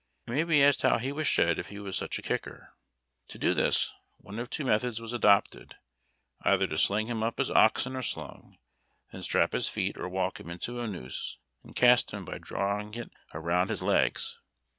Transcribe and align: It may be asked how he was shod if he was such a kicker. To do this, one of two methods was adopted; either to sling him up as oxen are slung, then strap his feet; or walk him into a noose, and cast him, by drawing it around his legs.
It 0.25 0.31
may 0.31 0.43
be 0.43 0.63
asked 0.63 0.81
how 0.81 0.97
he 0.97 1.11
was 1.11 1.27
shod 1.27 1.59
if 1.59 1.67
he 1.67 1.77
was 1.77 1.95
such 1.95 2.17
a 2.17 2.23
kicker. 2.23 2.73
To 3.27 3.37
do 3.37 3.53
this, 3.53 3.93
one 4.17 4.39
of 4.39 4.49
two 4.49 4.65
methods 4.65 4.99
was 4.99 5.13
adopted; 5.13 5.75
either 6.41 6.65
to 6.65 6.77
sling 6.79 7.05
him 7.05 7.21
up 7.21 7.39
as 7.39 7.51
oxen 7.51 7.95
are 7.95 8.01
slung, 8.01 8.57
then 9.11 9.21
strap 9.21 9.53
his 9.53 9.69
feet; 9.69 9.97
or 9.99 10.09
walk 10.09 10.39
him 10.39 10.49
into 10.49 10.79
a 10.79 10.87
noose, 10.87 11.37
and 11.61 11.75
cast 11.75 12.15
him, 12.15 12.25
by 12.25 12.39
drawing 12.39 12.95
it 12.95 13.11
around 13.35 13.69
his 13.69 13.83
legs. 13.83 14.39